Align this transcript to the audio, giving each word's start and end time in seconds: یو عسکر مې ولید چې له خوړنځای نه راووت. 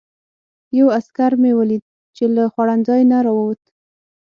یو 0.77 0.87
عسکر 0.97 1.31
مې 1.41 1.51
ولید 1.59 1.83
چې 2.15 2.23
له 2.35 2.43
خوړنځای 2.53 3.01
نه 3.11 3.17
راووت. 3.25 3.61